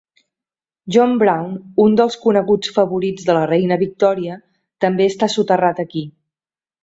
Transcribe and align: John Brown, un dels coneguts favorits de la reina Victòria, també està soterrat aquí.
John 0.93 1.11
Brown, 1.23 1.51
un 1.83 1.97
dels 1.99 2.15
coneguts 2.23 2.71
favorits 2.77 3.27
de 3.27 3.35
la 3.39 3.43
reina 3.51 3.77
Victòria, 3.83 4.37
també 4.87 5.09
està 5.11 5.29
soterrat 5.35 5.83
aquí. 5.85 6.03